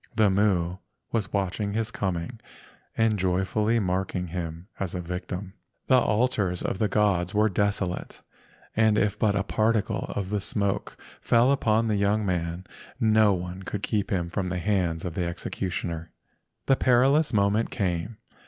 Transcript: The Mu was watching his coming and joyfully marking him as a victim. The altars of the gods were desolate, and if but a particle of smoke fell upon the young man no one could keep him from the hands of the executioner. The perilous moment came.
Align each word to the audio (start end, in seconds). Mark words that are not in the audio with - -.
The 0.15 0.31
Mu 0.31 0.77
was 1.11 1.31
watching 1.31 1.73
his 1.73 1.91
coming 1.91 2.39
and 2.97 3.19
joyfully 3.19 3.79
marking 3.79 4.25
him 4.25 4.67
as 4.79 4.95
a 4.95 4.99
victim. 4.99 5.53
The 5.85 5.99
altars 5.99 6.63
of 6.63 6.79
the 6.79 6.87
gods 6.87 7.35
were 7.35 7.49
desolate, 7.49 8.19
and 8.75 8.97
if 8.97 9.19
but 9.19 9.35
a 9.35 9.43
particle 9.43 10.11
of 10.15 10.41
smoke 10.41 10.97
fell 11.21 11.51
upon 11.51 11.87
the 11.87 11.97
young 11.97 12.25
man 12.25 12.65
no 12.99 13.33
one 13.33 13.61
could 13.61 13.83
keep 13.83 14.09
him 14.09 14.31
from 14.31 14.47
the 14.47 14.57
hands 14.57 15.05
of 15.05 15.13
the 15.13 15.25
executioner. 15.27 16.09
The 16.65 16.77
perilous 16.77 17.31
moment 17.31 17.69
came. 17.69 18.17